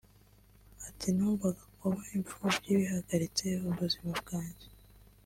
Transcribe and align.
Ati 0.87 1.07
“Numvaga 1.15 1.61
kuba 1.77 2.01
imfubyi 2.17 2.69
bihagaritse 2.79 3.45
ubuzima 3.69 4.11
bwanjye 4.21 4.67